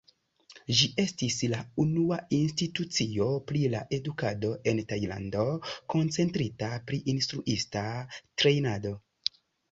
Ĝi 0.77 0.85
estis 1.01 1.35
la 1.49 1.57
unua 1.81 2.15
institucio 2.37 3.27
pri 3.51 3.61
la 3.73 3.81
edukado 3.97 4.49
en 4.71 4.81
Tajlando, 4.93 5.43
koncentrita 5.95 6.71
pri 6.87 6.99
instruista 7.13 7.85
trejnado. 8.43 8.95